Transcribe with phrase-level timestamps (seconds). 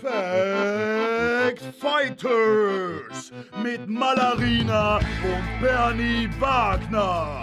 [0.00, 7.41] Fact Fighters mit Malarina und Bernie Wagner.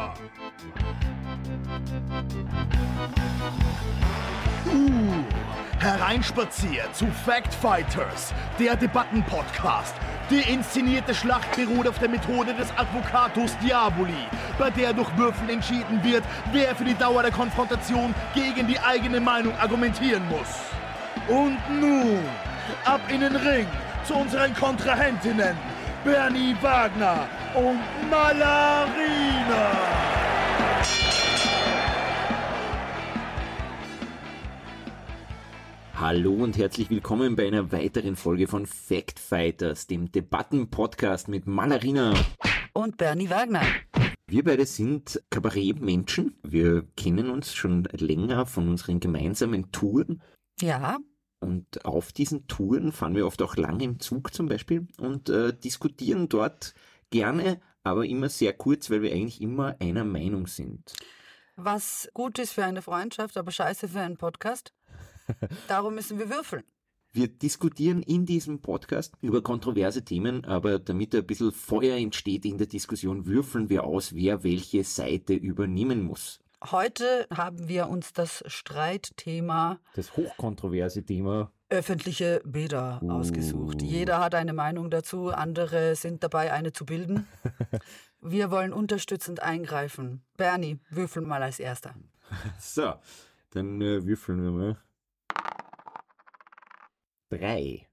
[5.89, 9.95] Hereinspaziert zu Fact Fighters, der Debattenpodcast.
[10.29, 14.27] Die inszenierte Schlacht beruht auf der Methode des Advocatus Diaboli,
[14.59, 19.19] bei der durch Würfeln entschieden wird, wer für die Dauer der Konfrontation gegen die eigene
[19.19, 20.59] Meinung argumentieren muss.
[21.27, 22.19] Und nun,
[22.85, 23.67] ab in den Ring
[24.03, 25.57] zu unseren Kontrahentinnen,
[26.03, 27.79] Bernie Wagner und
[28.09, 29.98] Malarina.
[35.99, 42.13] Hallo und herzlich willkommen bei einer weiteren Folge von Fact Fighters, dem Debattenpodcast mit Malarina
[42.71, 43.63] und Bernie Wagner.
[44.25, 46.39] Wir beide sind Kabarettmenschen.
[46.41, 50.23] Wir kennen uns schon länger von unseren gemeinsamen Touren.
[50.61, 50.99] Ja.
[51.41, 55.51] Und auf diesen Touren fahren wir oft auch lange im Zug zum Beispiel und äh,
[55.53, 56.75] diskutieren dort
[57.09, 60.93] gerne, aber immer sehr kurz, weil wir eigentlich immer einer Meinung sind.
[61.57, 64.71] Was gut ist für eine Freundschaft, aber scheiße für einen Podcast.
[65.67, 66.63] Darum müssen wir würfeln.
[67.11, 72.59] Wir diskutieren in diesem Podcast über kontroverse Themen, aber damit ein bisschen Feuer entsteht in
[72.59, 76.39] der Diskussion, würfeln wir aus, wer welche Seite übernehmen muss.
[76.63, 83.11] Heute haben wir uns das Streitthema, das hochkontroverse Thema öffentliche Bäder uh.
[83.11, 83.81] ausgesucht.
[83.81, 87.27] Jeder hat eine Meinung dazu, andere sind dabei, eine zu bilden.
[88.21, 90.23] wir wollen unterstützend eingreifen.
[90.35, 91.95] Bernie, würfel mal als erster.
[92.59, 92.93] So,
[93.51, 94.77] dann äh, würfeln wir mal.
[97.29, 97.87] Drei.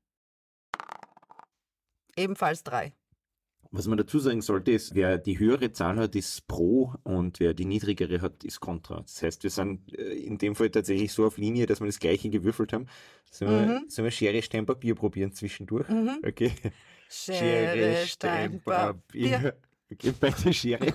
[2.17, 2.95] Ebenfalls drei.
[3.70, 7.53] Was man dazu sagen sollte, ist, wer die höhere Zahl hat, ist pro und wer
[7.53, 9.01] die niedrigere hat, ist contra.
[9.03, 11.98] Das heißt, wir sind äh, in dem Fall tatsächlich so auf Linie, dass wir das
[11.98, 12.87] gleiche gewürfelt haben.
[13.31, 13.69] Sollen, mhm.
[13.69, 15.89] wir, sollen wir Schere, Stein, Papier probieren zwischendurch?
[15.89, 16.20] Mhm.
[16.27, 16.53] Okay.
[17.11, 19.57] Schere, Stein, Papier.
[19.92, 20.95] Okay, bei der Schere.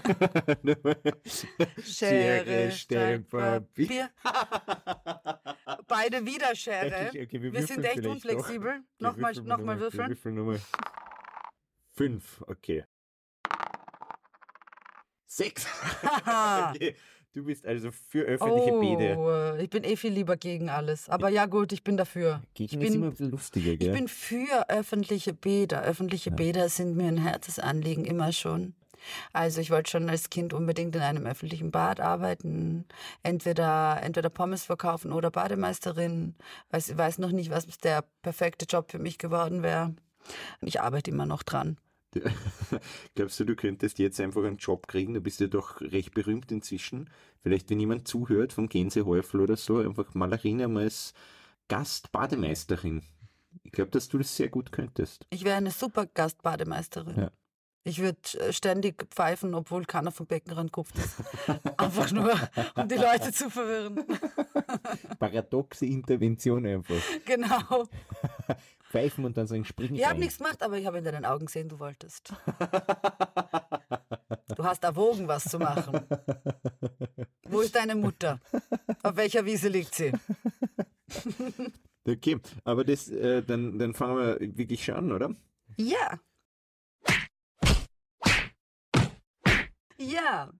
[1.84, 4.09] Schere, Stein, Papier.
[5.91, 7.07] Beide wieder Schere.
[7.09, 8.81] Okay, okay, wir, wir sind echt unflexibel.
[9.00, 10.07] Nochmal, nochmal würfeln.
[10.07, 10.62] Wir würfeln nochmal.
[11.91, 12.85] Fünf, okay.
[15.28, 15.68] Sechs.
[16.74, 16.96] okay.
[17.34, 19.59] Du bist also für öffentliche oh, Bäder.
[19.59, 21.09] Ich bin eh viel lieber gegen alles.
[21.09, 22.41] Aber ja gut, ich bin dafür.
[22.53, 23.90] Gegen ich bin, immer ein bisschen lustiger, gell?
[23.90, 25.84] Ich bin für öffentliche Bäder.
[25.84, 26.35] Öffentliche ja.
[26.38, 28.75] Bäder sind mir ein Herzensanliegen immer schon.
[29.34, 32.85] Also ich wollte schon als Kind unbedingt in einem öffentlichen Bad arbeiten,
[33.23, 36.35] entweder, entweder Pommes verkaufen oder Bademeisterin.
[36.69, 39.95] Weiß, weiß noch nicht, was der perfekte Job für mich geworden wäre.
[40.61, 41.78] Ich arbeite immer noch dran.
[43.16, 45.13] Glaubst du, du könntest jetzt einfach einen Job kriegen?
[45.13, 47.09] Du bist ja doch recht berühmt inzwischen.
[47.41, 51.13] Vielleicht, wenn jemand zuhört vom Gänsehäufel oder so, einfach Malerina mal als
[51.69, 53.01] Gastbademeisterin.
[53.63, 55.25] Ich glaube, dass du das sehr gut könntest.
[55.29, 57.17] Ich wäre eine super Gastbademeisterin.
[57.17, 57.31] Ja.
[57.84, 61.16] Ich würde äh, ständig pfeifen, obwohl keiner vom Beckenrand ist.
[61.78, 62.34] einfach nur,
[62.75, 64.06] um die Leute zu verwirren.
[65.19, 67.02] Paradoxe Intervention einfach.
[67.25, 67.88] Genau.
[68.91, 69.96] Pfeifen und dann sagen, springen.
[69.96, 72.34] Ich habe nichts gemacht, aber ich habe in deinen Augen gesehen, du wolltest.
[74.56, 76.02] Du hast erwogen, was zu machen.
[77.47, 78.40] Wo ist deine Mutter?
[79.02, 80.12] Auf welcher Wiese liegt sie?
[82.03, 85.36] Okay, aber das, äh, dann, dann fangen wir wirklich schon an, oder?
[85.78, 86.20] Ja.
[90.09, 90.51] Ja.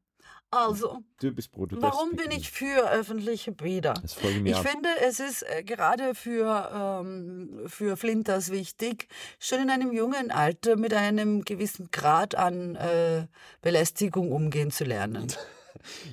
[0.54, 3.94] Also, du bist du warum bin ich für öffentliche Bäder?
[3.94, 9.08] Das ich finde, es ist äh, gerade für, ähm, für Flinters wichtig,
[9.40, 13.28] schon in einem jungen Alter mit einem gewissen Grad an äh,
[13.62, 15.28] Belästigung umgehen zu lernen.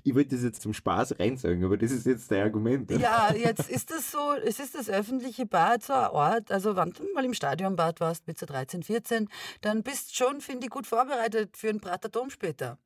[0.02, 2.90] Ich wollte das jetzt zum Spaß reinsagen, aber das ist jetzt dein Argument.
[2.90, 3.00] Oder?
[3.00, 6.90] Ja, jetzt ist das so, es ist das öffentliche Bad so ein Ort, also wenn
[6.90, 9.28] du mal im Stadionbad warst mit so 13, 14,
[9.60, 12.78] dann bist schon, finde ich, gut vorbereitet für einen Prater Dom später.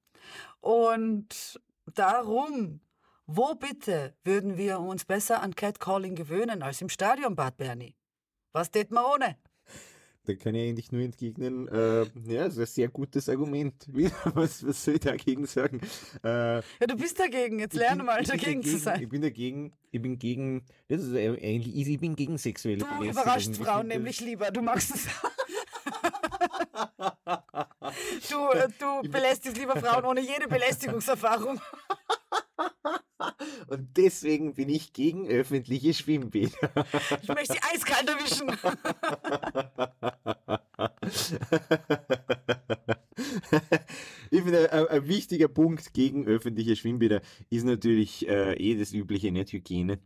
[0.60, 1.60] Und
[1.94, 2.80] darum,
[3.26, 7.94] wo bitte würden wir uns besser an Catcalling gewöhnen als im Stadionbad, Bernie?
[8.52, 9.36] Was tät man ohne?
[10.24, 13.74] Da kann ich eigentlich nur entgegnen, äh, ja, das ist ein sehr gutes Argument.
[14.34, 15.80] Was, was soll ich dagegen sagen?
[16.22, 19.02] Äh, ja, du bist dagegen, jetzt lerne mal dagegen, dagegen, zu sein.
[19.02, 23.04] Ich bin dagegen, ich bin gegen, das ist eigentlich easy, ich bin gegen sexuelle Du
[23.04, 25.08] überraschst Frauen nämlich lieber, du magst es.
[28.30, 31.60] du, äh, du belästigst lieber Frauen ohne jede Belästigungserfahrung.
[33.68, 36.58] Und deswegen bin ich gegen öffentliche Schwimmbäder.
[37.22, 38.50] Ich möchte sie eiskalt erwischen.
[44.30, 47.20] Ich finde, ein, ein, wichtiger Punkt gegen öffentliche Schwimmbäder
[47.50, 49.98] ist natürlich äh, eh das übliche, nicht Hygiene.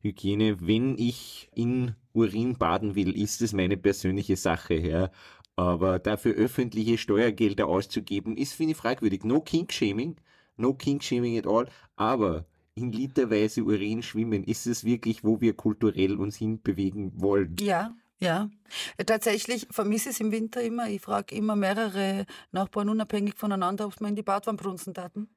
[0.00, 0.56] Hygiene.
[0.60, 5.10] Wenn ich in Urin baden will, ist es meine persönliche Sache, ja.
[5.56, 9.24] Aber dafür öffentliche Steuergelder auszugeben, ist, finde ich, fragwürdig.
[9.24, 10.16] No King-Shaming,
[10.56, 11.66] no King-Shaming at all,
[11.96, 12.44] aber
[12.74, 17.56] in literweise Urin schwimmen, ist es wirklich, wo wir kulturell uns hinbewegen wollen?
[17.58, 18.50] Ja, ja,
[19.04, 20.88] tatsächlich vermisse ich es im Winter immer.
[20.88, 25.28] Ich frage immer mehrere Nachbarn unabhängig voneinander, ob sie mir in die Badwanne brunzen taten,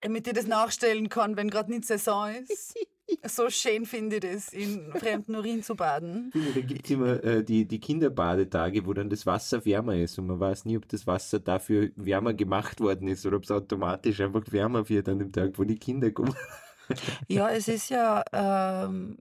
[0.00, 2.76] damit ich das nachstellen kann, wenn gerade nicht Saison ist.
[3.26, 6.30] so schön finde ich das, in fremden Urin zu baden.
[6.54, 10.26] Da gibt es immer äh, die, die Kinderbadetage, wo dann das Wasser wärmer ist und
[10.26, 14.20] man weiß nie, ob das Wasser dafür wärmer gemacht worden ist oder ob es automatisch
[14.20, 16.34] einfach wärmer wird an dem Tag, wo die Kinder kommen.
[17.28, 19.16] Ja, es ist ja, ähm,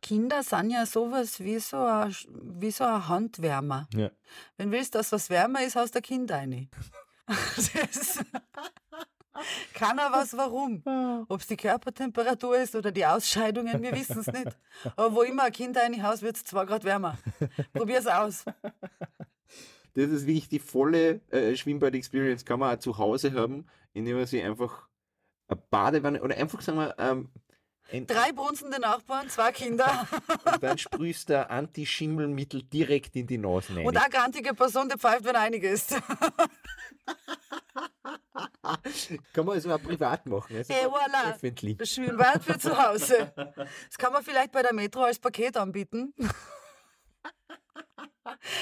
[0.00, 2.14] Kinder sind ja sowas wie so ein,
[2.58, 3.88] wie so ein Handwärmer.
[3.94, 4.10] Ja.
[4.56, 6.70] Wenn du willst, dass was wärmer ist, haust du ein Kind rein.
[9.74, 10.82] Keiner weiß warum.
[11.28, 14.56] Ob es die Körpertemperatur ist oder die Ausscheidungen, wir wissen es nicht.
[14.96, 17.18] Aber wo immer ein Kind reinhaust, wird es zwei Grad wärmer.
[17.72, 18.44] Probier's aus.
[19.94, 24.26] Das ist wirklich die volle äh, Schwimmbad-Experience, kann man auch zu Hause haben, indem man
[24.26, 24.88] sich einfach
[25.48, 27.28] eine Badewanne oder einfach sagen wir, ähm,
[27.90, 30.08] ein, Drei brunzende Nachbarn, zwei Kinder
[30.44, 33.84] und dann sprühst du Anti-Schimmelmittel direkt in die Nase rein.
[33.84, 35.94] und eine grantige Person, die pfeift, wenn einig ist.
[39.32, 41.34] kann man also auch privat machen, also Et voilà.
[41.34, 41.76] öffentlich.
[41.78, 43.32] Das Schwimmbad für zu Hause.
[43.86, 46.14] Das kann man vielleicht bei der Metro als Paket anbieten.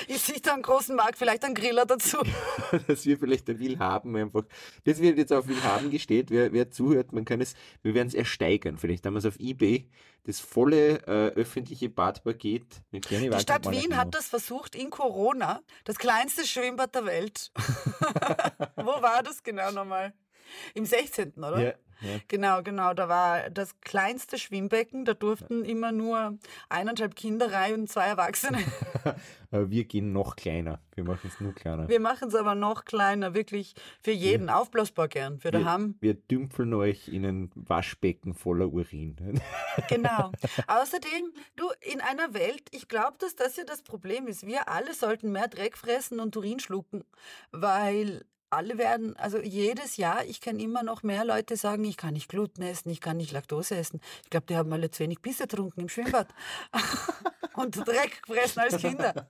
[0.07, 2.19] Ich sehe da einen großen Markt, vielleicht einen Griller dazu.
[2.87, 4.45] dass wir vielleicht ein Willhaben einfach,
[4.85, 8.15] das wird jetzt auf Willhaben gestellt, wer, wer zuhört, man kann es, wir werden es
[8.15, 9.89] ersteigern, vielleicht haben wir es auf Ebay,
[10.25, 12.83] das volle äh, öffentliche Badpaket.
[12.93, 17.51] Die Stadt Wien hat das versucht in Corona, das kleinste Schwimmbad der Welt.
[18.77, 20.13] Wo war das genau nochmal?
[20.75, 21.61] Im 16., oder?
[21.61, 22.19] Ja, ja.
[22.29, 22.95] Genau, genau.
[22.95, 25.05] Da war das kleinste Schwimmbecken.
[25.05, 26.39] Da durften immer nur
[26.69, 28.59] eineinhalb Kinder rein und zwei Erwachsene.
[29.51, 31.89] Aber wir gehen noch kleiner, wir machen es nur kleiner.
[31.89, 34.49] Wir machen es aber noch kleiner, wirklich für jeden.
[34.49, 35.97] Aufblasbar gern, für wir, daheim.
[36.01, 39.17] wir dümpeln euch in ein Waschbecken voller Urin.
[39.89, 40.31] Genau.
[40.69, 44.47] Außerdem, du, in einer Welt, ich glaube, dass das ja das Problem ist.
[44.47, 47.05] Wir alle sollten mehr Dreck fressen und Urin schlucken,
[47.51, 52.15] weil alle werden, also jedes Jahr, ich kenne immer noch mehr Leute sagen, ich kann
[52.15, 54.01] nicht Gluten essen, ich kann nicht Laktose essen.
[54.25, 56.29] Ich glaube, die haben alle zu wenig Pisse getrunken im Schwimmbad
[57.55, 59.29] und Dreck gefressen als Kinder.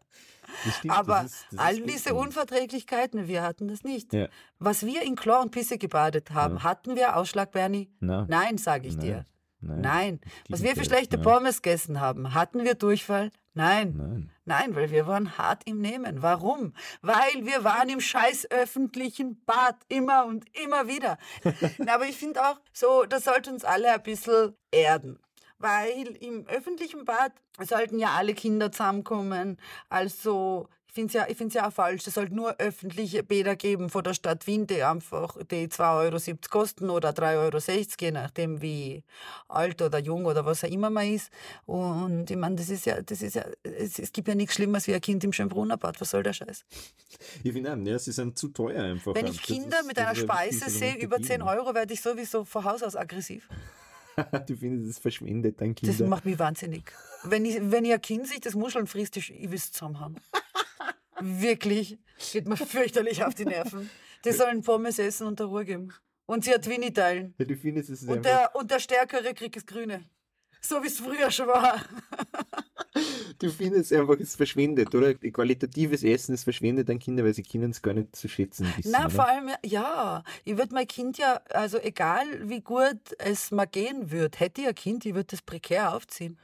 [0.79, 2.15] Stimmt, Aber das ist- das all diese.
[2.15, 4.13] Unverträglichkeiten, wir hatten das nicht.
[4.13, 4.29] Ja.
[4.59, 7.89] Was wir in Chlor und Pisse gebadet haben, hatten wir Ausschlag, Bernie?
[8.01, 8.27] Nein.
[8.29, 9.07] Nein, sage ich Nein.
[9.07, 9.27] dir.
[9.61, 9.81] Nein.
[9.81, 10.21] Nein.
[10.49, 11.23] Was wir für schlechte ja.
[11.23, 13.31] Pommes gegessen haben, hatten wir Durchfall?
[13.55, 13.95] Nein.
[13.97, 14.31] Nein.
[14.45, 16.23] Nein, weil wir waren hart im Nehmen.
[16.23, 16.73] Warum?
[17.03, 21.19] Weil wir waren im scheiß öffentlichen Bad immer und immer wieder.
[21.79, 25.19] Na, aber ich finde auch, so, das sollte uns alle ein bisschen erden.
[25.59, 29.59] Weil im öffentlichen Bad sollten ja alle Kinder zusammenkommen.
[29.91, 32.05] Also, ich finde es ja, ich find's ja auch falsch.
[32.05, 36.39] Es sollte nur öffentliche Bäder geben von der Stadt Wien, die einfach die 2,70 Euro
[36.51, 39.05] kosten oder 3,60 Euro, je nachdem wie
[39.47, 41.31] alt oder jung oder was auch immer man ist.
[41.65, 44.89] Und ich meine, das ist ja, das ist ja, es, es gibt ja nichts Schlimmeres
[44.89, 46.01] wie ein Kind im Schönbrunner Bad.
[46.01, 46.65] Was soll der Scheiß?
[47.45, 49.15] Ich finde auch, ja, sie sind zu teuer einfach.
[49.15, 51.43] Wenn Das ich Kinder ist- mit das einer ein Speise sehe über 10 untertrieben.
[51.67, 53.49] Euro, werde ich sowieso von Haus aus aggressiv.
[54.49, 56.07] du findest, es verschwendet dein Das Kinder.
[56.09, 56.93] macht mich wahnsinnig.
[57.23, 60.17] Wenn ich, wenn ein Kind sich das Muscheln frisst, ich, will es zusammenhauen.
[61.21, 61.99] Wirklich.
[62.33, 63.91] Geht mir fürchterlich auf die Nerven.
[64.25, 65.93] Die sollen Pommes essen und der Ruhe geben.
[66.27, 67.35] Und sie hat Winnie teilen.
[67.39, 70.05] Ja, findest es ist Und der, und der Stärkere kriegt das Grüne.
[70.61, 71.83] So wie es früher schon war.
[73.39, 75.15] du findest einfach, es verschwindet, oder?
[75.15, 78.93] Qualitatives Essen, es verschwindet an Kinder, weil sie können es gar nicht zu schätzen wissen.
[78.93, 83.65] Na, vor allem, ja, ich würde mein Kind ja, also egal wie gut es mal
[83.65, 86.39] gehen würde, hätte ich ein Kind, ich würde das prekär aufziehen.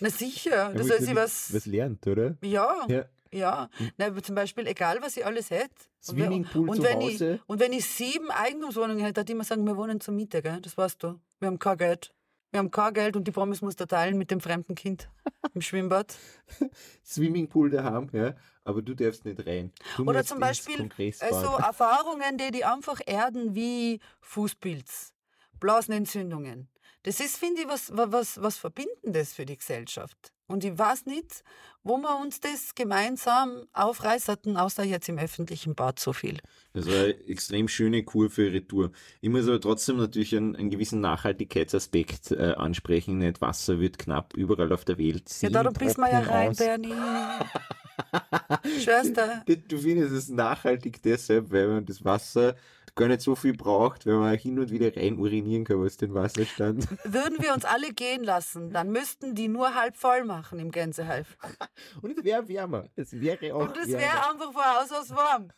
[0.00, 1.52] Na sicher, das soll sie was.
[1.52, 2.36] was lernt, oder?
[2.42, 3.04] Ja, Ja.
[3.32, 3.68] ja.
[3.96, 5.74] Na, aber zum Beispiel, egal was ich alles hätte.
[6.02, 7.34] Swimmingpool und zu wenn Hause.
[7.34, 10.42] Ich, und wenn ich sieben Eigentumswohnungen hätte, würde ich immer sagen, wir wohnen zur Miete,
[10.42, 10.60] gell?
[10.60, 11.18] das weißt du.
[11.40, 12.14] Wir haben kein Geld.
[12.50, 15.08] Wir haben kein Geld und die Pommes musst du teilen mit dem fremden Kind
[15.54, 16.14] im Schwimmbad.
[17.04, 19.72] Swimmingpool daheim, ja, aber du darfst nicht rein.
[19.96, 20.88] Du Oder zum Beispiel
[21.18, 25.14] so Erfahrungen, die die einfach erden, wie Fußpilz,
[25.58, 26.68] Blasenentzündungen.
[27.04, 30.16] Das ist, finde ich, was, wa- was, was Verbindendes für die Gesellschaft.
[30.46, 31.42] Und ich weiß nicht,
[31.84, 36.38] wo wir uns das gemeinsam aufreißerten, außer jetzt im öffentlichen Bad so viel.
[36.74, 38.90] Das war eine extrem schöne Kur für Retour.
[39.22, 43.18] Ich muss aber trotzdem natürlich einen, einen gewissen Nachhaltigkeitsaspekt äh, ansprechen.
[43.18, 45.30] Nicht Wasser wird knapp überall auf der Welt.
[45.40, 46.56] Ja, darum bist wir ja rein, aus.
[46.58, 46.92] Bernie.
[48.82, 49.44] Schwester.
[49.68, 52.54] Du findest es nachhaltig deshalb, weil man das Wasser
[52.94, 56.14] gar nicht so viel braucht, wenn man hin und wieder rein urinieren kann, was den
[56.14, 56.88] Wasserstand.
[57.04, 61.36] Würden wir uns alle gehen lassen, dann müssten die nur halb voll machen im Gänsehalf.
[62.02, 62.88] Und es wäre wärmer.
[62.96, 65.48] Es wäre auch Und es wäre einfach von Haus aus warm.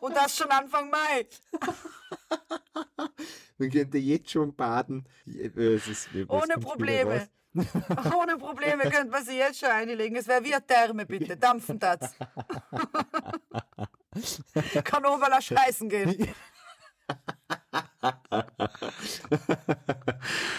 [0.00, 1.26] Und das schon Anfang Mai.
[3.58, 5.06] Man könnte jetzt schon baden.
[5.26, 7.28] Äh, Es ist, Ohne Probleme.
[8.18, 10.16] Ohne Probleme könnte man sich jetzt schon einlegen.
[10.16, 11.36] Es wäre wie eine Therme, bitte.
[11.36, 12.14] Dampfen das.
[14.84, 16.28] Kann oberla scheißen gehen.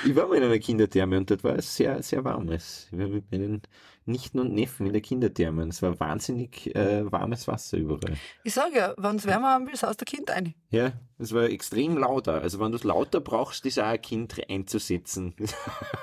[0.06, 2.88] Ich war mal in einer Kindertherme und dort war es sehr, sehr warmes.
[2.92, 3.62] Ich war mit meinen
[4.06, 8.16] Nichten und Neffen in der Kindertherme und es war wahnsinnig äh, warmes Wasser überall.
[8.44, 10.54] Ich sage ja, wenn es wärmer haben willst, aus der Kind ein.
[10.70, 12.42] Ja, es war extrem lauter.
[12.42, 15.34] Also wenn du es lauter brauchst, ist auch ein Kind einzusetzen.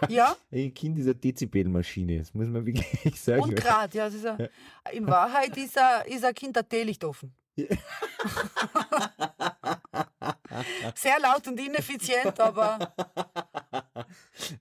[0.08, 3.42] Ja, Ein Kind ist eine Dezibelmaschine, das muss man wirklich sagen.
[3.42, 3.96] und gerade.
[3.96, 4.36] Ja, ist ja,
[4.92, 7.32] in Wahrheit ist ein, ist ein Kind ein Teelicht offen.
[10.94, 12.94] Sehr laut und ineffizient, aber,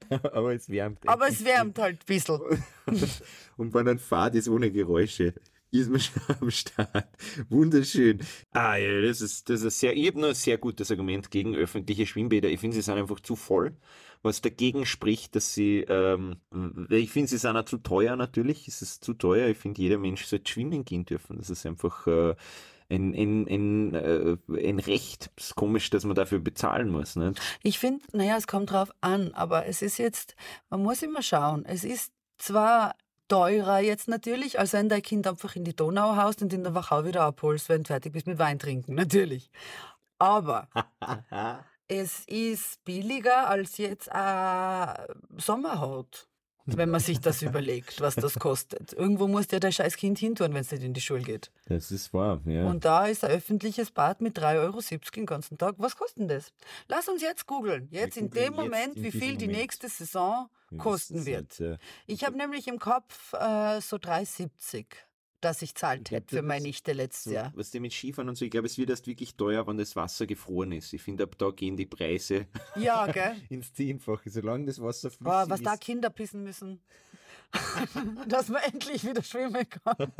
[0.32, 1.08] Aber es wärmt.
[1.08, 2.40] aber es wärmt halt ein bisschen.
[3.58, 5.34] Und wenn dann Fahrt ist ohne Geräusche,
[5.72, 7.08] ist man schon am Start.
[7.50, 8.20] Wunderschön.
[8.52, 11.56] Ah ja, das ist, das ist sehr, ich habe nur ein sehr gutes Argument gegen
[11.56, 12.50] öffentliche Schwimmbäder.
[12.50, 13.76] Ich finde, sie sind einfach zu voll.
[14.24, 16.38] Was dagegen spricht, dass sie, ähm,
[16.90, 18.68] ich finde, sie sind auch zu teuer natürlich.
[18.68, 19.50] Es ist zu teuer.
[19.50, 21.38] Ich finde, jeder Mensch sollte schwimmen gehen dürfen.
[21.38, 22.36] Das ist einfach äh,
[22.90, 24.38] ein, ein, ein, äh,
[24.70, 25.30] ein Recht.
[25.36, 27.16] Es ist komisch, dass man dafür bezahlen muss.
[27.16, 27.42] Nicht?
[27.64, 30.36] Ich finde, naja, es kommt drauf an, aber es ist jetzt,
[30.70, 31.66] man muss immer schauen.
[31.66, 32.96] Es ist zwar
[33.28, 36.76] teurer jetzt natürlich, als wenn dein Kind einfach in die Donau haust und in der
[36.76, 39.50] Wachau wieder abholst, wenn du fertig bist mit Wein trinken, natürlich.
[40.20, 40.68] Aber
[41.88, 44.96] es ist billiger als jetzt ein
[45.38, 46.28] Sommerhaut,
[46.66, 48.94] wenn man sich das überlegt, was das kostet.
[48.94, 51.52] Irgendwo muss ja der scheiß Kind hintun, wenn es nicht in die Schule geht.
[51.68, 52.66] Das ist wahr, ja.
[52.66, 54.82] Und da ist ein öffentliches Bad mit 3,70 Euro
[55.16, 55.76] den ganzen Tag.
[55.78, 56.54] Was kostet das?
[56.88, 57.88] Lass uns jetzt googeln.
[57.92, 59.62] Jetzt in googeln dem Moment, in wie viel die Moment.
[59.62, 61.60] nächste Saison kosten wird.
[61.60, 64.86] halt, äh, Ich habe nämlich im Kopf äh, so 3,70,
[65.44, 67.52] dass ich zahlt hätte für meine Nichte letztes So, Jahr.
[67.56, 69.96] was dem mit Skifahren und so, ich glaube, es wird erst wirklich teuer, wenn das
[69.96, 70.94] Wasser gefroren ist.
[70.94, 73.36] Ich finde, ab da gehen die Preise Ja, gell?
[73.50, 75.66] ins Zehnfache, solange das Wasser flüssig Boah, was ist.
[75.66, 76.80] da Kinder pissen müssen.
[78.28, 80.12] dass man endlich wieder schwimmen kann.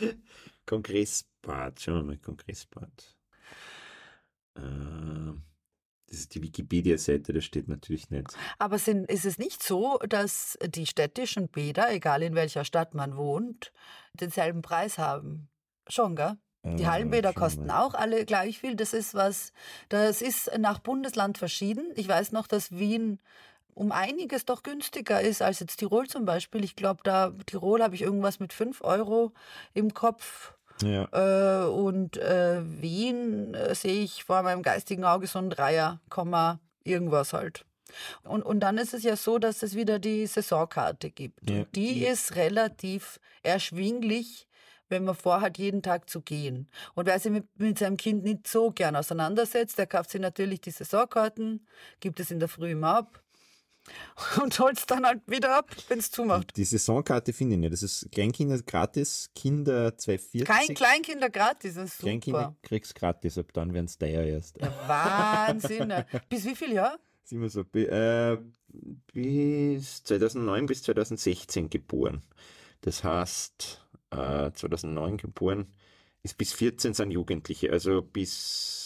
[0.66, 3.16] Kongressbad, schauen wir mal, Kongressbad.
[4.54, 5.32] Äh,
[6.08, 8.28] das ist die Wikipedia-Seite, da steht natürlich nicht.
[8.58, 13.16] Aber sind, ist es nicht so, dass die städtischen Bäder, egal in welcher Stadt man
[13.16, 13.72] wohnt,
[14.14, 15.48] denselben Preis haben?
[15.88, 16.36] Schon, gell?
[16.64, 18.74] Die Äh, Hallenbäder kosten auch alle gleich viel.
[18.74, 19.52] Das ist was,
[19.88, 21.92] das ist nach Bundesland verschieden.
[21.96, 23.20] Ich weiß noch, dass Wien
[23.74, 26.64] um einiges doch günstiger ist als jetzt Tirol zum Beispiel.
[26.64, 29.32] Ich glaube, da Tirol habe ich irgendwas mit 5 Euro
[29.74, 30.55] im Kopf.
[30.82, 31.08] Ja.
[31.12, 36.60] Äh, und äh, Wien äh, sehe ich vor meinem geistigen Auge so ein Dreier, Komma,
[36.84, 37.64] irgendwas halt.
[38.24, 41.48] Und, und dann ist es ja so, dass es wieder die Saisonkarte gibt.
[41.48, 41.60] Ja.
[41.60, 44.48] Und die ist relativ erschwinglich,
[44.88, 46.68] wenn man vorhat, jeden Tag zu gehen.
[46.94, 50.60] Und wer sich mit, mit seinem Kind nicht so gern auseinandersetzt, der kauft sich natürlich
[50.60, 51.66] die Saisonkarten,
[52.00, 53.22] gibt es in der Früh immer ab
[54.42, 56.56] und holt es dann halt wieder ab, wenn es zumacht.
[56.56, 57.72] Die Saisonkarte finde ich nicht.
[57.72, 60.44] Das ist Kleinkinder gratis, Kinder 240.
[60.44, 62.02] Kein Kleinkinder gratis, das ist super.
[62.02, 64.58] Kleinkinder kriegst gratis, ab dann werden es teuer erst.
[64.60, 65.92] Ja, Wahnsinn.
[66.28, 66.98] Bis wie viel Jahr?
[67.24, 68.38] Sind wir so, äh,
[69.12, 72.22] bis 2009 bis 2016 geboren.
[72.82, 75.66] Das heißt, äh, 2009 geboren,
[76.22, 78.85] ist bis 14 sind Jugendliche, also bis.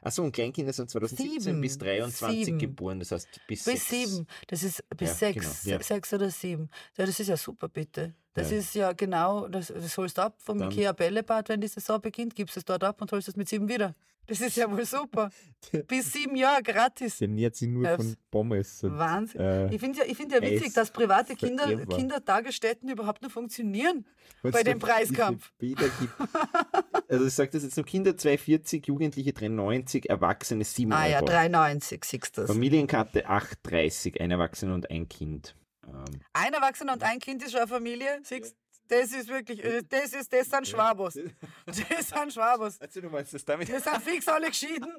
[0.00, 1.60] Achso, und Kleinkinder sind 2017 Sieben.
[1.60, 2.58] bis 23 Sieben.
[2.58, 3.88] geboren, das heißt bis, Bis sechs.
[4.10, 4.26] sieben.
[4.46, 5.62] Das ist bis Ja, sechs.
[5.64, 5.82] genau, ja.
[5.82, 6.70] Sechs oder sieben.
[6.96, 8.14] Ja, das ist ja super, bitte.
[8.34, 8.58] Das Ja.
[8.58, 12.00] ist ja genau, das, das holst du ab vom Dann- Ikea Bällebad, wenn die Saison
[12.00, 13.94] beginnt, gibst es dort ab und holst es mit sieben wieder.
[14.26, 15.30] Das ist ja wohl super.
[15.88, 17.18] Bis sieben Jahre gratis.
[17.22, 18.84] Nährt sich nur Ja, von Pommes.
[18.84, 19.40] Und, Wahnsinn.
[19.40, 21.66] äh, ich finde ja, ich find ja witzig, Eis dass private Kinder.
[21.86, 24.04] Kindertagesstätten überhaupt nur funktionieren
[24.42, 25.50] wenn's bei dem Preiskampf.
[25.58, 26.12] Bäder gibt.
[27.08, 31.26] also ich sage das jetzt nur Kinder 240, Jugendliche 390, Erwachsene 7 Ah ja, Euro.
[31.26, 32.50] 3,90 siehst du das.
[32.50, 35.54] Familienkarte 8,30, ein Erwachsener und ein Kind.
[35.86, 38.20] Ähm, Ein Erwachsener und ein Kind ist schon eine Familie.
[38.22, 38.54] Siehst
[38.88, 41.18] das ist wirklich, äh, das ist, das sind Schwabos.
[41.66, 42.80] Das sind Schwabos.
[42.80, 43.68] also du meinst das damit?
[43.68, 44.94] Wir sind fix alle geschieden.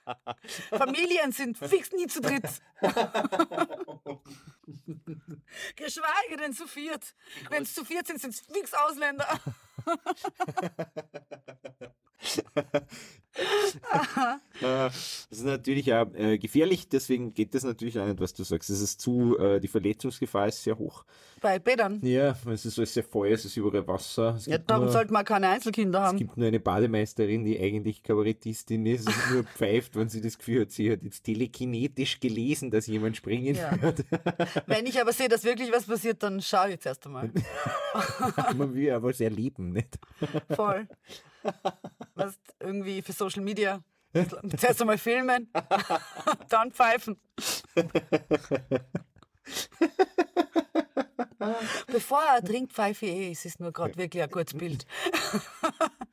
[0.70, 2.44] Familien sind fix nie zu dritt.
[5.76, 7.14] Geschweige denn zu viert.
[7.50, 9.26] Wenn es zu viert sind, sind es fix Ausländer.
[9.86, 9.86] Äh,
[14.60, 18.68] das ist natürlich auch äh, gefährlich, deswegen geht das natürlich auch nicht, was du sagst.
[18.70, 21.04] Es ist zu, äh, die Verletzungsgefahr ist sehr hoch.
[21.40, 22.00] Bei Bädern.
[22.02, 24.34] Ja, es ist alles sehr Feuer, es ist überall Wasser.
[24.36, 26.18] Es Ja, darum nur- sollte man keine Einzelkinder Es haben.
[26.18, 30.62] gibt nur eine Bademeisterin, die eigentlich Kabarettistin ist und nur pfeift, wenn sie das Gefühl
[30.62, 33.80] hat, sie hat jetzt telekinetisch gelesen, dass jemand springen Ja.
[33.80, 34.04] wird.
[34.66, 37.30] Wenn ich aber sehe, dass wirklich was passiert, dann schaue ich jetzt erst einmal.
[38.56, 39.98] Man will aber sehr erleben, nicht?
[40.54, 40.88] Voll.
[42.14, 43.82] Was irgendwie für Social Media.
[44.12, 45.48] Zuerst einmal filmen,
[46.48, 47.20] dann pfeifen.
[51.86, 53.30] Bevor er trinkt, pfeife ich eh.
[53.30, 54.86] Es ist nur gerade wirklich ein kurzes Bild.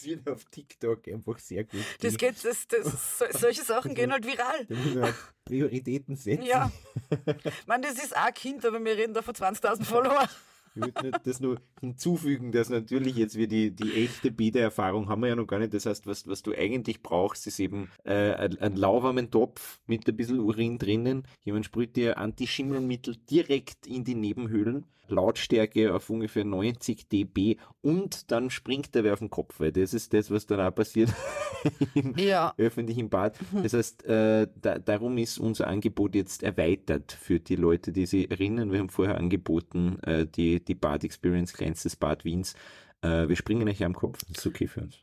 [0.00, 1.80] Das wird auf TikTok einfach sehr gut.
[2.00, 4.66] Das geht, das, das, so- solche Sachen gehen halt viral.
[4.68, 5.14] Da muss man halt
[5.44, 6.44] Prioritäten setzen.
[6.44, 6.70] Ja.
[7.10, 10.28] Ich meine, das ist auch Kind, aber wir reden da von 20.000 Follower.
[10.76, 15.28] Ich würde das nur hinzufügen, dass natürlich jetzt wir die, die echte Bede-Erfahrung haben wir
[15.28, 15.74] ja noch gar nicht.
[15.74, 20.06] Das heißt, was, was du eigentlich brauchst, ist eben äh, ein, ein lauwarmen Topf mit
[20.08, 21.26] ein bisschen Urin drinnen.
[21.42, 24.86] Jemand sprüht dir Antischimmelmittel direkt in die Nebenhöhlen.
[25.10, 29.94] Lautstärke auf ungefähr 90 dB und dann springt der wer auf den Kopf, weil das
[29.94, 31.10] ist das, was dann auch passiert
[31.94, 32.54] im Ja.
[32.56, 33.36] öffentlichen Bad.
[33.62, 38.30] Das heißt, äh, da, darum ist unser Angebot jetzt erweitert für die Leute, die sich
[38.30, 38.72] erinnern.
[38.72, 42.54] Wir haben vorher angeboten, äh, die, die Bad Experience, kleinstes Bad Wiens.
[43.02, 44.18] Äh, wir springen euch am Kopf.
[44.28, 44.98] Das ist okay für uns.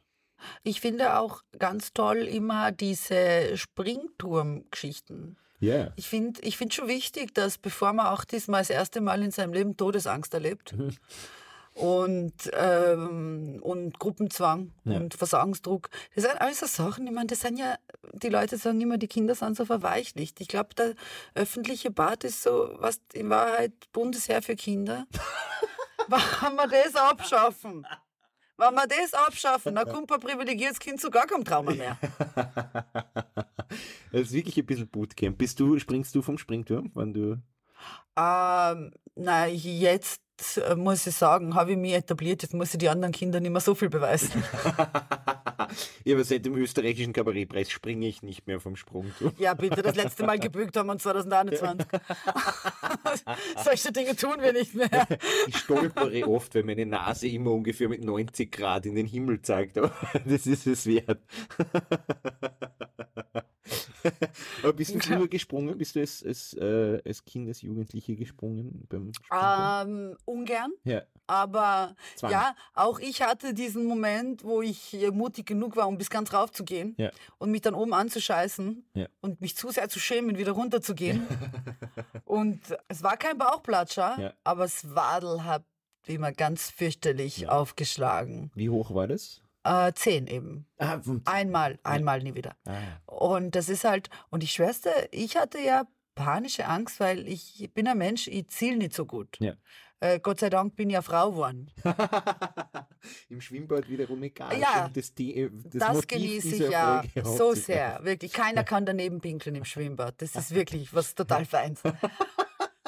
[0.64, 5.38] Ich finde auch ganz toll immer diese Springturm-Geschichten.
[5.60, 5.92] Ja.
[5.96, 9.32] Ich finde ich find schon wichtig, dass bevor man auch diesmal das erste Mal in
[9.32, 10.76] seinem Leben Todesangst erlebt
[11.74, 14.98] und, ähm, und Gruppenzwang Ja.
[14.98, 17.76] und Versagensdruck, das sind alles so Sachen, ich meine, das sind ja,
[18.14, 20.40] die Leute sagen immer, die Kinder sind so verweichlicht.
[20.42, 20.94] Ich glaube, der
[21.36, 25.06] öffentliche Bad ist so, was in Wahrheit Bundesheer für Kinder.
[26.08, 27.86] Wenn wir das abschaffen,
[28.58, 31.98] wenn wir das abschaffen, dann kommt ein privilegiertes Kind zu gar keinem Trauma mehr.
[34.12, 35.38] Das ist wirklich ein bisschen Bootcamp.
[35.38, 37.38] Bist du, springst du vom Springturm, wenn du.
[38.16, 40.22] Ähm, na, jetzt
[40.76, 43.62] muss ich sagen, habe ich mich etabliert, jetzt muss ich die anderen Kinder nicht mehr
[43.62, 44.44] so viel beweisen.
[46.04, 49.34] ja, aber seit dem österreichischen Kabarettpreis springe ich nicht mehr vom Sprungturm.
[49.38, 51.88] Ja, bitte, das letzte Mal gebückt haben wir uns 2021.
[53.64, 55.08] Solche Dinge tun wir nicht mehr.
[55.48, 59.78] Ich stolpere oft, weil meine Nase immer ungefähr mit 90 Grad in den Himmel zeigt.
[59.78, 59.92] Aber
[60.26, 61.20] das ist es wert.
[64.64, 65.78] Aber bist du früher gesprungen?
[65.78, 69.88] Bist du als, als, äh, als Kind, als Jugendliche gesprungen beim Sprungturm?
[70.12, 71.02] Ähm, ungern, ja.
[71.28, 72.32] aber Zwang.
[72.32, 76.34] ja, auch ich hatte diesen Moment, wo ich äh, mutig genug war, um bis ganz
[76.34, 77.12] rauf zu gehen Ja.
[77.38, 79.08] und mich dann oben anzuscheißen Ja.
[79.22, 81.26] und mich zu sehr zu schämen, wieder runter zu gehen.
[82.26, 84.34] und es war kein Bauchplatscher, Ja.
[84.44, 85.64] aber das Wadel hat
[86.06, 87.50] immer ganz fürchterlich Ja.
[87.50, 88.52] aufgeschlagen.
[88.56, 89.42] Wie hoch war das?
[89.68, 90.66] Äh, zehn eben.
[90.78, 92.56] Ah, Einmal, einmal nie wieder.
[92.66, 92.76] ah.
[93.06, 97.88] Und das ist halt, und die Schwester, ich hatte ja panische Angst, weil ich bin
[97.88, 99.38] ein Mensch, ich ziele nicht so gut.
[99.40, 99.54] Ja.
[100.00, 101.72] Äh, Gott sei Dank bin ich ja Frau geworden.
[103.30, 104.58] Im Schwimmbad wiederum egal.
[104.60, 108.00] Ja, das, die, das, Das, Motiv genieße ich ja so sehr.
[108.04, 110.22] Wirklich, keiner kann daneben pinkeln im Schwimmbad.
[110.22, 111.82] Das ist wirklich was total Feins.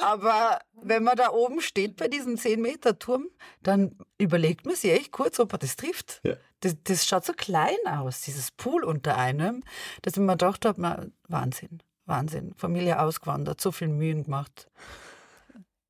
[0.00, 3.28] Aber wenn man da oben steht bei diesem 10-Meter-Turm,
[3.62, 6.20] dann überlegt man sich echt kurz, ob er das trifft.
[6.24, 6.36] Ja.
[6.60, 9.62] Das, das schaut so klein aus, dieses Pool unter einem,
[10.02, 12.54] dass ich mir gedacht habe, Wahnsinn, Wahnsinn.
[12.56, 14.68] Familie ausgewandert, so viel Mühen gemacht.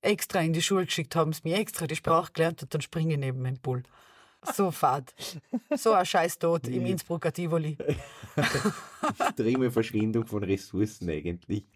[0.02, 3.14] Extra in die Schule geschickt haben sie mir extra die Sprache gelernt und dann springe
[3.14, 3.82] ich neben dem Pool.
[4.42, 5.12] So fad.
[5.76, 7.76] So ein scheiß Tod im Innsbrucker Tivoli.
[9.18, 11.66] Extreme Verschwendung von Ressourcen eigentlich.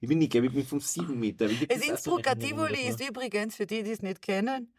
[0.00, 1.48] ich bin nicht, glaube ich, bin vom 7 Meter.
[1.48, 4.72] Das so Innsbrucker in Erinnerung, Tivoli ist übrigens, für die, die es nicht kennen,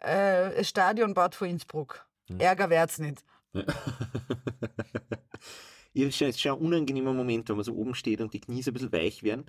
[0.00, 2.06] äh, ein Stadionbad von Innsbruck.
[2.38, 3.22] Ärger wird's nicht.
[6.04, 8.62] Ist schon- ist schon ein unangenehmer Moment, wenn man so oben steht und die Knie
[8.62, 9.44] so ein bisschen weich werden.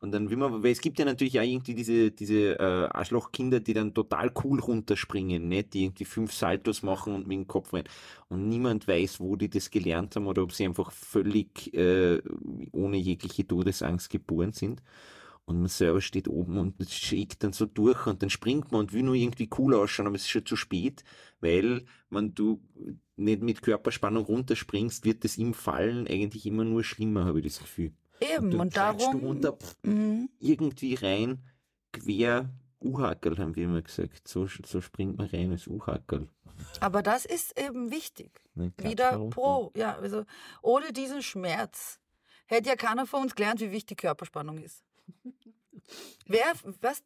[0.00, 3.60] Und dann will man, weil es gibt ja natürlich auch irgendwie diese, diese äh, Arschlochkinder,
[3.60, 5.74] die dann total cool runterspringen, nicht?
[5.74, 7.84] die irgendwie fünf Saltos machen und mit dem Kopf rein.
[8.28, 12.20] Und niemand weiß, wo die das gelernt haben oder ob sie einfach völlig äh,
[12.72, 14.82] ohne jegliche Todesangst geboren sind.
[15.44, 18.92] Und man selber steht oben und schlägt dann so durch und dann springt man und
[18.92, 21.02] will nur irgendwie cool ausschauen, aber es ist schon zu spät,
[21.40, 22.62] weil wenn du
[23.16, 27.58] nicht mit Körperspannung runterspringst, wird es im Fallen eigentlich immer nur schlimmer, habe ich das
[27.58, 27.92] Gefühl.
[28.20, 29.20] Eben, und gleitst darum.
[29.20, 30.28] du runter, pff, Mhm.
[30.38, 31.42] irgendwie rein,
[31.92, 32.48] quer
[32.80, 34.26] U-Hackerl, haben wir immer gesagt.
[34.28, 36.28] So, so springt man rein als U-Hackerl.
[36.80, 38.40] Aber das ist eben wichtig.
[38.54, 39.72] Wieder pro.
[39.76, 40.24] Ja, also
[40.62, 41.98] ohne diesen Schmerz
[42.46, 44.84] hätte ja keiner von uns gelernt, wie wichtig Körperspannung ist.
[46.26, 47.02] Wer, was,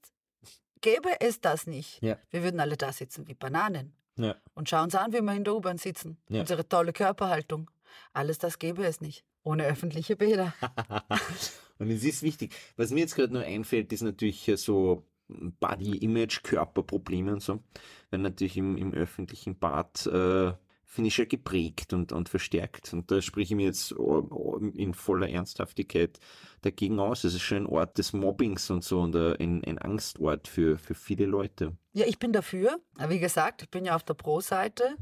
[0.81, 2.03] gäbe es das nicht?
[2.03, 2.19] Ja.
[2.31, 3.93] Wir würden alle da sitzen wie Bananen.
[4.17, 4.37] Ja.
[4.55, 6.17] Und schauen Sie an, wie wir in der U-Bahn sitzen.
[6.29, 6.41] Ja.
[6.41, 7.71] Unsere tolle Körperhaltung.
[8.13, 9.25] Alles das gäbe es nicht.
[9.43, 10.55] Ohne öffentliche Bäder.
[11.79, 12.55] Und es ist wichtig.
[12.77, 17.63] Was mir jetzt gerade nur einfällt, ist natürlich so Body-Image, Körperprobleme und so.
[18.11, 20.53] Weil natürlich im, im öffentlichen Bad äh,
[20.97, 22.93] finde ich schon geprägt und, und verstärkt.
[22.95, 26.19] Und da spreche ich mir jetzt in voller Ernsthaftigkeit
[26.63, 27.23] dagegen aus.
[27.25, 30.79] Es ist schon ein Ort des Mobbings und so und äh, ein, ein Angstort für,
[30.79, 31.77] für viele Leute.
[31.93, 32.81] Ja, ich bin dafür.
[33.09, 34.97] Wie gesagt, ich bin ja auf der Pro-Seite.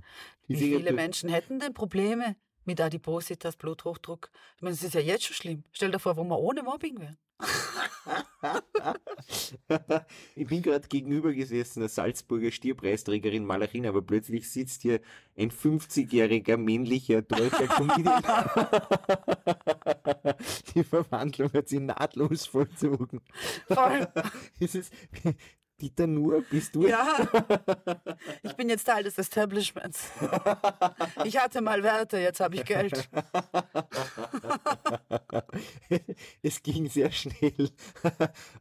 [0.49, 2.35] Wie Wie viele Menschen hätten denn Probleme
[2.67, 4.31] mit Adipositas, Bluthochdruck?
[4.57, 5.65] Ich meine, es ist ja jetzt schon schlimm.
[5.73, 7.19] Stell dir vor, wo wir ohne Mobbing wären.
[10.37, 15.01] ich bin gerade gegenüber gesessen, eine Salzburger Stierpreisträgerin Malerina, aber plötzlich sitzt hier
[15.37, 18.23] ein 50-jähriger männlicher deutscher Comedian.
[20.75, 23.21] Die Verwandlung hat sie nahtlos vollzogen.
[23.67, 24.09] Voll.
[24.61, 24.91] Ist es
[25.81, 26.87] Dieter Nuhr, bist du?
[26.87, 27.19] Ja,
[28.43, 30.11] ich bin jetzt Teil des Establishments.
[31.25, 33.09] Ich hatte mal Werte, jetzt habe ich Geld.
[36.43, 37.71] es ging sehr schnell.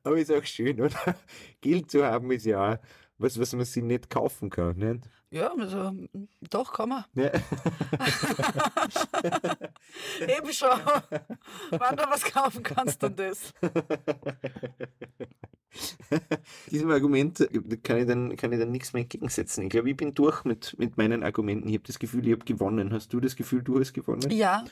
[0.04, 1.15] Aber ist auch schön, oder?
[1.62, 2.78] Geld zu haben ist ja auch
[3.17, 4.76] was, was man sich nicht kaufen kann.
[4.78, 5.08] Nicht?
[5.30, 5.91] Ja, also,
[6.41, 7.06] doch, komm mal.
[7.15, 7.32] Ja.
[10.19, 10.80] Eben schon.
[11.71, 13.52] Wann du was kaufen kannst und das.
[16.71, 19.63] Diesem Argument äh, kann ich dann, kann ich dann nichts mehr entgegensetzen.
[19.63, 21.67] Ich glaube, ich bin durch mit, mit meinen Argumenten.
[21.69, 22.91] Ich habe das Gefühl, ich habe gewonnen.
[22.93, 24.29] Hast du das Gefühl, du hast gewonnen?
[24.31, 24.63] Ja,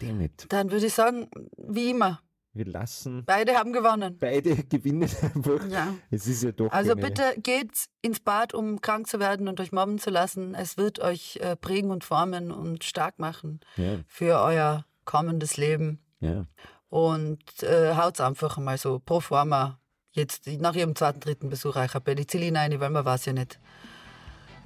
[0.00, 0.46] Damn it.
[0.48, 2.20] dann würde ich sagen, wie immer,
[2.52, 4.16] Wir lassen beide haben gewonnen.
[4.18, 5.66] beide gewinnen einfach.
[5.68, 5.94] Ja.
[6.10, 7.70] Es ist ja doch Also eine- bitte geht
[8.02, 10.54] ins Bad, um krank zu werden und euch mobben zu lassen.
[10.54, 16.00] Es wird euch äh, prägen und formen und stark machen Ja, für euer kommendes Leben.
[16.20, 16.46] ja.
[16.88, 19.80] Und äh, haut's einfach mal so pro forma
[20.16, 23.58] jetzt nach ihrem zweiten, dritten Besuch euch ein Penicillin rein, weil man weiß ja nicht.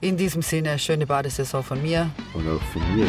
[0.01, 2.11] In diesem Sinne, schöne Badesaison von mir.
[2.33, 3.07] Und auch von mir.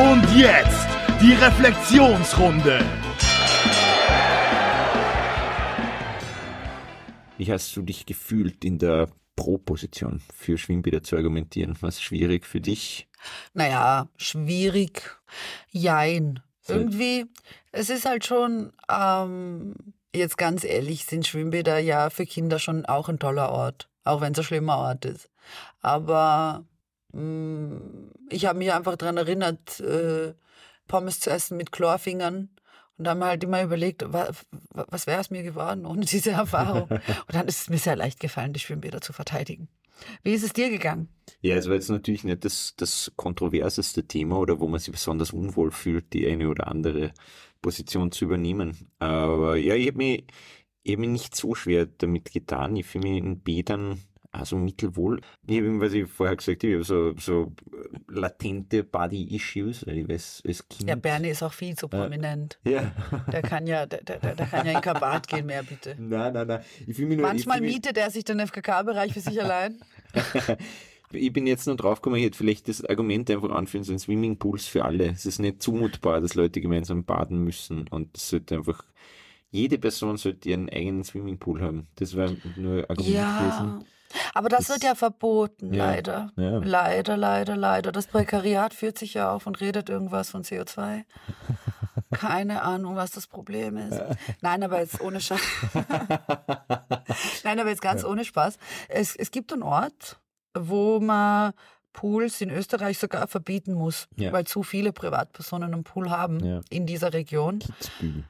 [0.00, 0.86] Und jetzt
[1.20, 2.84] die Reflexionsrunde.
[7.38, 11.76] Wie hast du dich gefühlt in der Pro-Position für Schwimmbäder zu argumentieren?
[11.80, 13.08] Was ist schwierig für dich?
[13.54, 15.18] Naja, schwierig.
[15.70, 16.40] Jein.
[16.68, 17.26] Irgendwie,
[17.72, 19.74] es ist halt schon, ähm,
[20.14, 23.88] jetzt ganz ehrlich, sind Schwimmbäder ja für Kinder schon auch ein toller Ort.
[24.04, 25.30] Auch wenn es ein schlimmer Ort ist.
[25.80, 26.64] Aber
[27.12, 27.80] mh,
[28.30, 30.34] ich habe mich einfach daran erinnert, äh,
[30.88, 32.50] Pommes zu essen mit Chlorfingern.
[32.98, 34.28] Und dann halt immer überlegt, wa,
[34.74, 36.88] wa, was wäre aus mir geworden ohne diese Erfahrung.
[36.90, 39.68] Und dann ist es mir sehr leicht gefallen, die Schwimmbäder zu verteidigen.
[40.22, 41.08] Wie ist es dir gegangen?
[41.40, 45.32] Ja, es war jetzt natürlich nicht das, das kontroverseste Thema oder wo man sich besonders
[45.32, 47.12] unwohl fühlt, die eine oder andere
[47.62, 48.90] Position zu übernehmen.
[48.98, 50.24] Aber ja, ich habe mich,
[50.82, 52.76] ich hab mich nicht so schwer damit getan.
[52.76, 54.00] Ich fühle mich in Bädern
[54.32, 55.20] also mittelwohl.
[55.46, 57.52] Ich habe, was ich vorher gesagt habe, ich habe so, so
[58.08, 60.88] latente Body-Issues, weil ich weiß, als Kind.
[60.88, 62.58] Ja, Bernie ist auch viel zu prominent.
[62.64, 62.92] Ja.
[63.32, 65.96] Der kann ja, der, der, der kann ja in Kabat gehen, mehr bitte.
[65.98, 66.64] Nein, nein, nein.
[66.86, 69.80] Ich mich nur, Manchmal ich mietet er sich den FKK-Bereich für sich allein.
[71.12, 74.84] Ich bin jetzt nur draufgekommen, ich hätte vielleicht das Argument einfach anführen sollen, Swimmingpools für
[74.84, 75.06] alle.
[75.10, 78.84] Es ist nicht zumutbar, dass Leute gemeinsam baden müssen und es sollte einfach,
[79.50, 81.88] jede Person sollte ihren eigenen Swimmingpool haben.
[81.96, 83.84] Das war nur ein Argument Ja, gewesen.
[84.34, 86.32] aber das, Das- wird ja verboten, Ja, leider.
[86.36, 86.58] ja.
[86.58, 87.90] Leider, leider, leider.
[87.90, 91.02] Das Prekariat führt sich ja auf und redet irgendwas von CO2.
[92.12, 94.00] Keine Ahnung, was das Problem ist.
[94.42, 95.40] Nein, aber jetzt ohne Spaß.
[97.44, 98.58] Nein, aber jetzt ganz ohne Spaß.
[98.88, 100.18] Es, es gibt einen Ort,
[100.54, 101.52] wo man
[101.92, 104.32] Pools in Österreich sogar verbieten muss, Ja.
[104.32, 106.60] weil zu viele Privatpersonen einen Pool haben Ja.
[106.70, 107.58] in dieser Region.
[107.58, 108.24] Kitzbühel,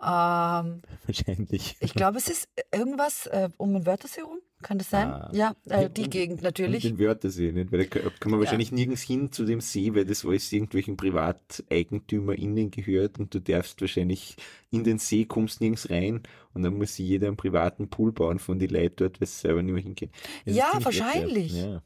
[0.00, 1.76] Ähm, wahrscheinlich.
[1.80, 4.38] ich glaube, es ist irgendwas äh, um den Wörthersee rum.
[4.62, 5.08] Kann das sein?
[5.08, 5.30] Ah.
[5.32, 6.82] Ja, äh, die Und- Gegend natürlich.
[6.82, 7.72] den Wörthersee, nicht?
[7.72, 8.44] Weil da kann man Ja.
[8.44, 13.80] wahrscheinlich nirgends hin zu dem See, weil das alles irgendwelchen PrivateigentümerInnen gehört und du darfst
[13.80, 14.36] wahrscheinlich
[14.70, 16.22] in den See, kommst nirgends rein
[16.54, 19.40] und dann muss sich jeder einen privaten Pool bauen von den Leuten dort, weil sie
[19.40, 20.10] selber nicht mehr hingehen.
[20.44, 21.52] Das Ja, wahrscheinlich.
[21.54, 21.82] Ja,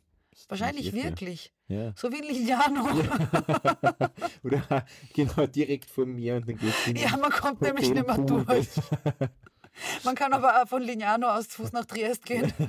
[0.49, 1.53] Wahrscheinlich wirklich.
[1.69, 1.93] Ja.
[1.97, 2.89] So wie in Lignano.
[3.01, 4.11] Ja,
[4.43, 8.07] Oder genau direkt vor mir und dann gehst du in den man kommt nämlich nicht
[8.07, 8.69] mehr durch.
[10.05, 12.53] Man kann aber auch von Lignano aus zu Fuß nach Triest gehen.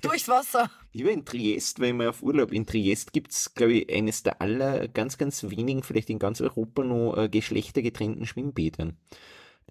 [0.00, 0.70] Durchs Wasser.
[0.92, 2.52] Ich war in Triest, war ich mal auf Urlaub.
[2.52, 6.40] In Triest gibt es, glaube ich, eines der aller ganz, ganz wenigen, vielleicht in ganz
[6.40, 8.96] Europa noch äh, geschlechtergetrennten Schwimmbädern.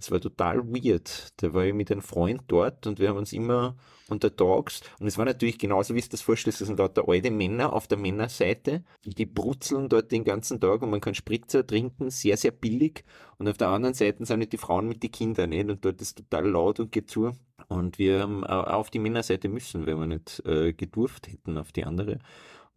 [0.02, 1.32] Das war total weird.
[1.38, 3.76] Da war ich mit einem Freund dort und wir haben uns immer
[4.10, 7.72] untertags und es war natürlich genauso, wie es das vorstellst, das sind lauter alte Männer
[7.72, 12.36] auf der Männerseite, die brutzeln dort den ganzen Tag und man kann Spritzer trinken, sehr,
[12.36, 13.06] sehr billig
[13.38, 15.70] und auf der anderen Seite sind nicht die Frauen mit den Kindern nicht?
[15.70, 17.32] und dort ist total laut und geht zu
[17.68, 21.86] Und wir haben auf die Männerseite müssen, wenn wir nicht äh, gedurft hätten auf die
[21.86, 22.18] andere.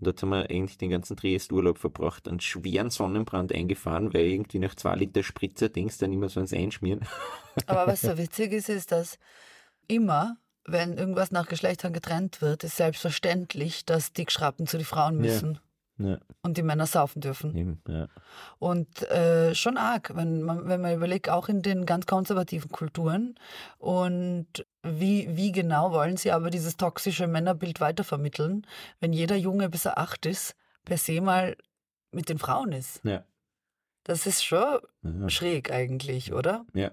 [0.05, 4.59] Und dort haben wir eigentlich den ganzen Triest-Urlaub verbracht, einen schweren Sonnenbrand eingefahren, weil irgendwie
[4.59, 7.01] nach zwei Liter Spritzer denkst du dann immer so ans Einschmieren.
[7.67, 9.19] Aber was so witzig ist, ist, dass
[9.88, 10.37] immer,
[10.67, 15.55] wenn irgendwas nach Geschlechtern getrennt wird, ist selbstverständlich, dass die Geschrappen zu den Frauen müssen.
[15.55, 15.61] Ja.
[15.97, 17.81] Ja, Und die Männer saufen dürfen.
[17.87, 18.09] ja.
[18.59, 23.37] Und äh, schon arg, wenn man, wenn man überlegt, auch in den ganz konservativen Kulturen.
[23.79, 28.66] Und wie, wie genau wollen sie aber dieses toxische Männerbild weitervermitteln,
[29.01, 31.57] wenn jeder Junge bis er acht ist, per se mal
[32.12, 33.01] mit den Frauen ist?
[33.05, 33.25] Ja.
[34.05, 35.29] Das ist schon Ja.
[35.31, 36.66] schräg eigentlich, oder?
[36.75, 36.90] ja.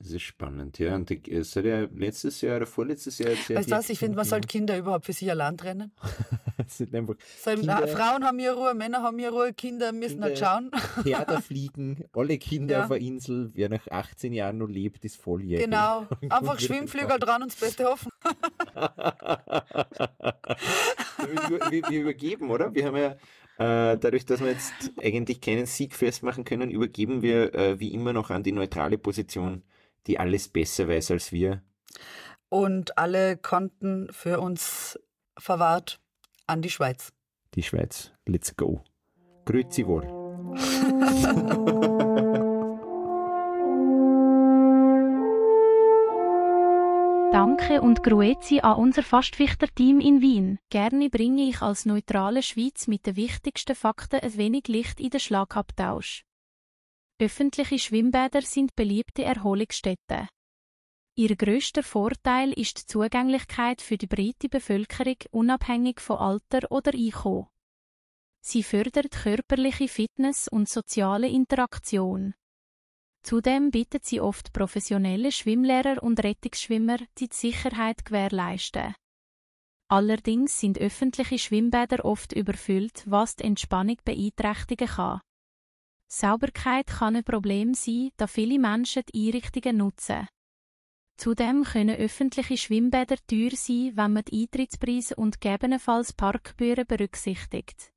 [0.00, 0.94] Das ist spannend, ja.
[0.94, 4.14] Und es hat ja letztes Jahr oder vorletztes Jahr ja Weißt du was, ich finde,
[4.16, 5.90] man sollte Kinder überhaupt für sich allein trennen.
[6.68, 10.38] Sind einfach So, Kinder- Frauen haben ihre Ruhe, Männer haben ihre Ruhe, Kinder müssen halt
[10.38, 10.70] schauen.
[11.02, 12.82] Theater fliegen, alle Kinder Ja.
[12.84, 15.64] auf der Insel, wer nach 18 Jahren noch lebt, ist volljährig.
[15.64, 18.10] Genau, einfach Schwimmflügel dran und das Beste hoffen.
[21.48, 22.74] wir, wir, wir übergeben, oder?
[22.74, 23.12] Wir haben ja,
[23.92, 28.12] äh, dadurch, dass wir jetzt eigentlich keinen Sieg festmachen können, übergeben wir äh, wie immer
[28.12, 29.62] noch an die neutrale Position,
[30.06, 31.62] die alles besser weiß als wir.
[32.48, 34.98] Und alle Konten für uns
[35.38, 36.00] verwahrt
[36.46, 37.12] an die Schweiz.
[37.54, 38.12] Die Schweiz.
[38.26, 38.82] Let's go.
[39.44, 40.06] Grüezi wohl.
[47.32, 50.58] Danke und Grüezi an unser Fastwichter-Team in Wien.
[50.70, 55.20] Gerne bringe ich als neutrale Schweiz mit den wichtigsten Fakten ein wenig Licht in den
[55.20, 56.24] Schlagabtausch.
[57.20, 60.28] Öffentliche Schwimmbäder sind beliebte Erholungsstätten.
[61.16, 67.48] Ihr grösster Vorteil ist die Zugänglichkeit für die breite Bevölkerung unabhängig von Alter oder Einkommen.
[68.40, 72.34] Sie fördert körperliche Fitness und soziale Interaktion.
[73.24, 78.94] Zudem bietet sie oft professionelle Schwimmlehrer und Rettungsschwimmer, die die Sicherheit gewährleisten.
[79.90, 85.20] Allerdings sind öffentliche Schwimmbäder oft überfüllt, was die Entspannung beeinträchtigen kann.
[86.10, 90.26] Sauberkeit kann ein Problem sein, da viele Menschen die Einrichtungen nutzen.
[91.18, 97.92] Zudem können öffentliche Schwimmbäder teuer sein, wenn man die Eintrittspreise und gegebenenfalls Parkgebühren berücksichtigt.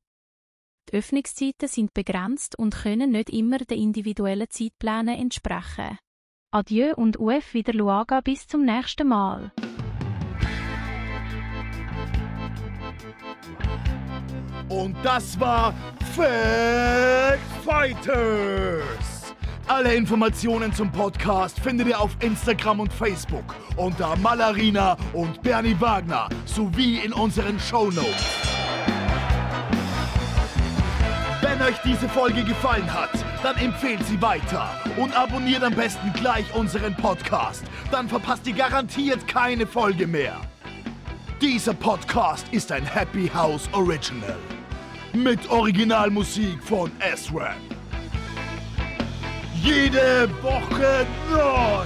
[0.89, 5.97] Die Öffnungszeiten sind begrenzt und können nicht immer den individuellen Zeitplänen entsprechen.
[6.51, 9.53] Adieu und UF wieder Luaga bis zum nächsten Mal.
[14.71, 15.73] Und das war
[16.15, 19.33] Fact Fighters.
[19.67, 23.43] Alle Informationen zum Podcast findet ihr auf Instagram und Facebook
[23.75, 28.47] unter Malarina und Bernie Wagner sowie in unseren Shownotes.
[31.41, 33.11] Wenn euch diese Folge gefallen hat,
[33.43, 37.65] dann empfehlt sie weiter und abonniert am besten gleich unseren Podcast.
[37.91, 40.39] Dann verpasst ihr garantiert keine Folge mehr.
[41.41, 44.37] Dieser Podcast ist ein Happy House Original.
[45.13, 47.57] Mit Originalmusik von S-Rap.
[49.61, 51.85] Jede Woche neu.